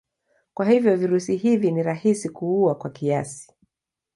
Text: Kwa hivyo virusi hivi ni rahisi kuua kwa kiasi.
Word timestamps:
Kwa 0.53 0.65
hivyo 0.69 0.97
virusi 0.97 1.35
hivi 1.35 1.71
ni 1.71 1.83
rahisi 1.83 2.29
kuua 2.29 2.75
kwa 2.75 2.89
kiasi. 2.89 3.51